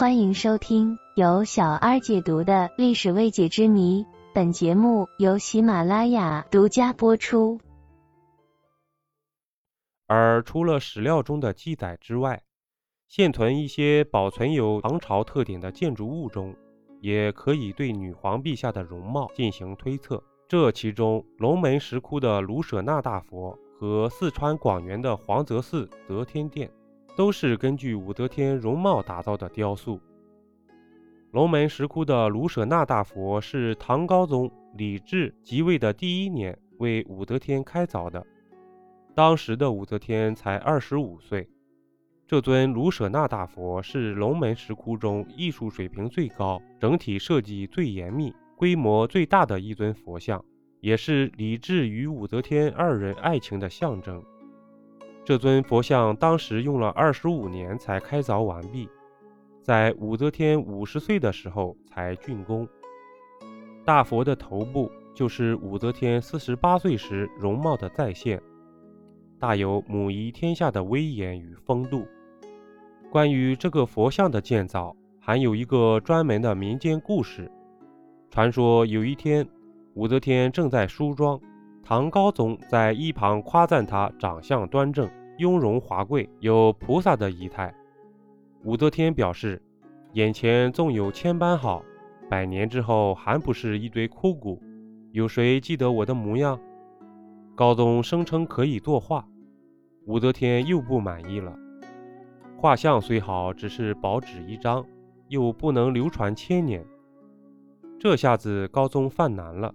[0.00, 4.02] 欢迎收听由小二解读的历史未解之谜。
[4.32, 7.60] 本节目由喜马拉雅独家播出。
[10.06, 12.40] 而除了史料中的记载之外，
[13.08, 16.56] 现存一些保存有唐朝特点的建筑物中，
[17.02, 20.24] 也可以对女皇陛下的容貌进行推测。
[20.48, 26.72] 这其中，龙门石窟的卢舍那大佛和四川广元的黄泽寺则天殿。
[27.20, 30.00] 都是根据武则天容貌打造的雕塑。
[31.32, 38.26] 龙门石窟的卢舍那大佛是唐高宗李治即位的第一年为武则天开凿的，
[39.14, 41.46] 当时的武则天才二十五岁。
[42.26, 50.42] 这尊卢舍那大佛是龙门石窟中艺术水平最高、整体设计最严密、规模最大的一尊佛像，
[50.80, 54.24] 也是李治与武则天二人爱情的象征。
[55.30, 58.88] 这尊佛像当时用了二十五年才开凿完毕，
[59.62, 62.66] 在武则天五十岁的时候才竣工。
[63.84, 68.42] 大佛的头部就是武则天四十八岁时容貌的再现，
[69.38, 72.08] 大有母仪天下的威严与风度。
[73.08, 77.48] 关于这个佛像的建造，还有一个专门的民间故事。
[78.32, 79.46] 传说有一天，
[79.94, 81.40] 武则天正在梳妆，
[81.84, 85.08] 唐高宗在一旁夸赞她长相端正。
[85.40, 87.74] 雍容华贵，有菩萨的仪态。
[88.62, 89.60] 武则天表示，
[90.12, 91.82] 眼前纵有千般好，
[92.28, 94.60] 百年之后还不是一堆枯骨？
[95.12, 96.60] 有谁记得我的模样？
[97.54, 99.26] 高宗声称可以作画，
[100.04, 101.56] 武则天又不满意了。
[102.58, 104.84] 画像虽好，只是薄纸一张，
[105.28, 106.84] 又不能流传千年。
[107.98, 109.74] 这下子高宗犯难了，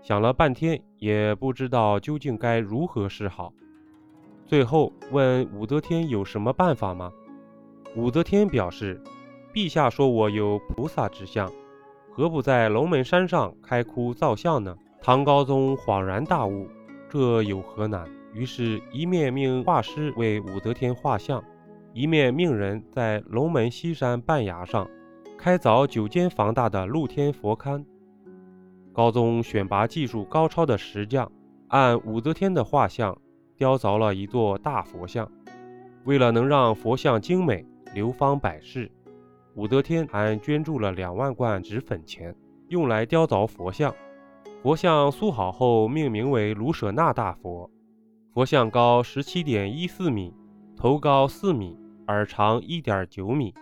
[0.00, 3.52] 想了半天，也不知道究竟该如何是好。
[4.50, 7.12] 最后问武则天有什么办法吗？
[7.94, 9.00] 武则天表示
[9.54, 11.48] ：“陛下说我有菩萨之相，
[12.10, 16.66] 何不在龙门山上开窟造像呢？”唐高宗恍然大悟，
[17.08, 18.04] 这有何难？
[18.34, 21.40] 于是，一面命画师为武则天画像，
[21.94, 24.90] 一面命人在龙门西山半崖上
[25.38, 27.84] 开凿九间房大的露天佛龛。
[28.92, 31.30] 高宗选拔技术高超的石匠，
[31.68, 33.16] 按武则天的画像。
[33.60, 35.30] 雕凿了一座大佛像，
[36.04, 37.62] 为了能让佛像精美
[37.92, 38.90] 流芳百世，
[39.54, 42.34] 武则天还捐助了两万贯纸粉钱，
[42.68, 43.94] 用来雕凿佛像。
[44.62, 47.70] 佛像塑好后，命名为卢舍那大佛。
[48.32, 50.32] 佛像高十七点一四米，
[50.74, 53.52] 头高四米，耳长一点九米。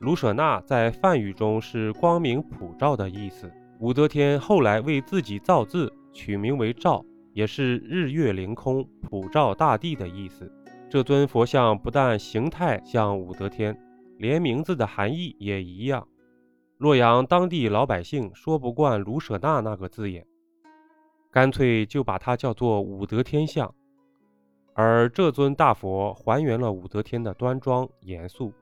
[0.00, 3.50] 卢舍那在梵语中是光明普照的意思。
[3.80, 7.02] 武则天后来为自己造字，取名为照。
[7.32, 10.52] 也是日月凌空、普照大地的意思。
[10.90, 13.78] 这尊佛像不但形态像武则天，
[14.18, 16.06] 连名字的含义也一样。
[16.78, 20.26] 洛阳当地老百姓说不惯“卢舍那”那个字眼，
[21.30, 23.74] 干脆就把它叫做武则天像。
[24.74, 28.52] 而这尊大佛还原了武则天的端庄严肃。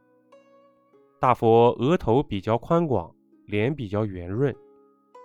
[1.21, 3.15] 大佛额头比较宽广，
[3.47, 4.55] 脸比较圆润。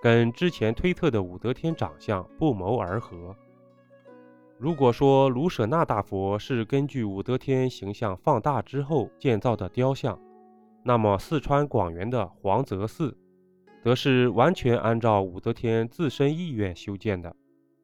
[0.06, 3.36] 跟之前推测的武则天长相不谋而合。
[4.60, 10.16] 如果说卢舍那大佛是根据武则天形象放大之后建造的雕像，
[10.84, 13.18] 那么四川广元的黄泽寺，
[13.84, 17.36] 则是完全按照武则天自身意愿修建的。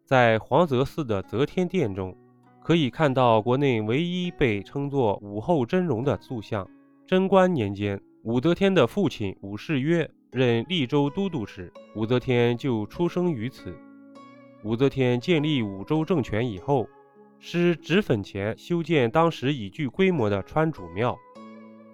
[0.05, 2.15] 在黄泽寺的则天殿中，
[2.61, 6.69] 可以看到国内唯一被称作武后真容的塑像。
[7.07, 10.09] 贞观年间，武则天的父亲武士曰。
[10.33, 13.75] 任利州都督时，武则天就出生于此。
[14.63, 16.87] 武则天建立武周政权以后，
[17.37, 21.17] 施脂粉钱修建当时已具规模的川主庙，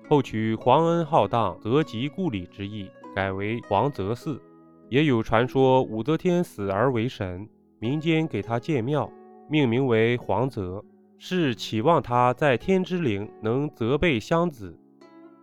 [0.07, 4.39] 后取皇恩浩荡，泽及故里之意，改为皇泽寺。
[4.87, 7.49] 也有传说武则天死而为神，
[7.79, 9.11] 民间给她建庙，
[9.49, 10.85] 命名为皇泽，
[11.17, 14.79] 是期望她在天之灵能泽备乡子。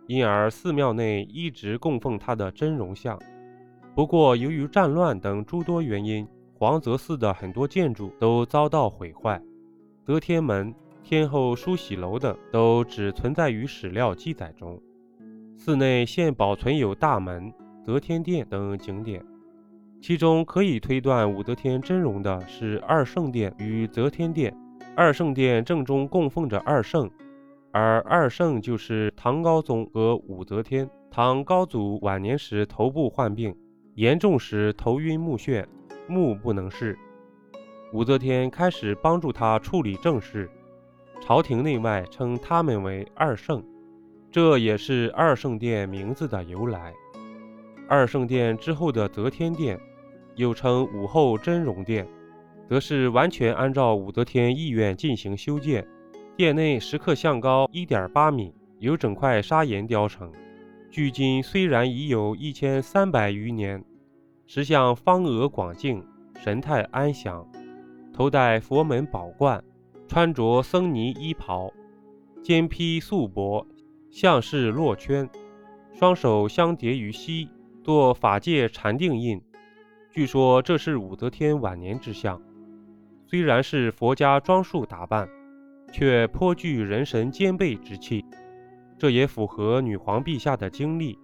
[0.07, 3.19] 因而，寺庙内一直供奉他的真容像。
[3.95, 9.41] 不过，由于战乱等诸多原因，黄泽寺的很多建筑都遭到毁坏。
[10.05, 14.79] 德天门、天后梳洗楼等都只存在于史料记载中。
[15.57, 17.51] 寺内现保存有大门、
[17.83, 19.23] 德天殿等景点，
[20.01, 24.55] 其中可以推断武则天真容的是二圣殿与则天殿。
[24.95, 27.09] 二圣殿正中供奉着二圣。
[27.77, 30.89] 而二圣就是唐高宗和武则天。
[31.11, 33.53] 唐高祖晚年时头部患病，
[33.95, 35.65] 严重时头晕目眩，
[36.07, 36.97] 目不能视。
[37.91, 40.49] 武则天开始帮助他处理政事，
[41.19, 43.61] 朝廷内外称他们为二圣。
[44.31, 46.93] 这也是二圣殿名字的由来。
[47.89, 49.77] 二圣殿之后的则天殿，
[50.35, 52.07] 又称武后真容殿，
[52.69, 55.85] 则是完全按照武则天意愿进行修建。
[56.37, 60.29] 殿内石刻像高一点八米，由整块砂岩雕成。
[60.91, 63.81] 距今虽然已有一千三百余年，
[64.45, 66.05] 石像方额广净，
[66.37, 67.47] 神态安详，
[68.13, 69.63] 头戴佛门宝冠，
[70.09, 71.71] 穿着僧尼衣袍，
[72.43, 73.65] 肩披素帛，
[74.09, 75.29] 像是落圈，
[75.93, 77.49] 双手相叠于膝。
[77.81, 79.39] 做法界禅定印，
[80.11, 82.41] 据说这是武则天晚年之相。
[83.27, 85.29] 虽然是佛家装束打扮，
[85.91, 88.25] 却颇具人神兼备之气。
[88.97, 91.17] 这也符合女皇陛下的经历。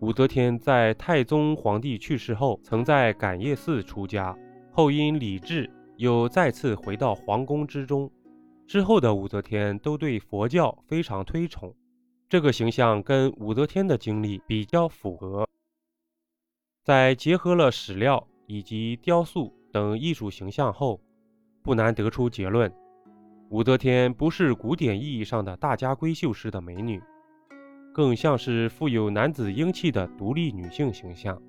[0.00, 4.36] 武则天在太宗皇帝去世后，曾在感业寺出家，
[4.70, 8.10] 后因李治又再次回到皇宫之中。
[8.66, 11.74] 之后的武则天都对佛教非常推崇，
[12.28, 15.48] 这个形象跟武则天的经历比较符合。
[16.84, 21.00] 在结合了史料以及雕塑等艺术形象后，
[21.62, 22.72] 不难得出结论：
[23.50, 27.00] 武则天不是古典意义上的大家闺秀式的美女，
[27.94, 31.40] 更像是富有男子英气的独立女性形象。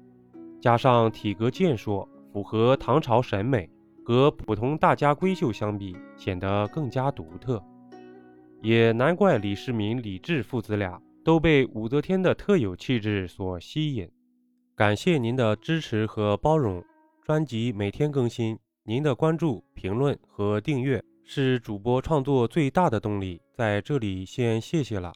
[0.62, 3.70] 加上体格健硕，符合唐朝审美，
[4.06, 7.62] 和普通大家闺秀相比，显得更加独特。
[8.62, 14.10] 也难怪李世民、李治父子俩都被武则天的特有气质所吸引。
[14.74, 16.82] 感谢您的支持和包容，
[17.24, 25.14] 专辑每天更新，您的关注、评论和订阅是主播创作最大的动力，在这里先谢谢了。